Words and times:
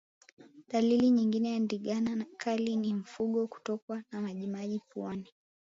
Dalili 0.67 1.09
nyingine 1.09 1.51
ya 1.53 1.59
Ndigana 1.59 2.25
Kali 2.37 2.75
ni 2.75 2.93
mfugo 2.93 3.47
kutokwa 3.47 4.03
na 4.11 4.21
majimaji 4.21 4.79
puani 4.89 5.29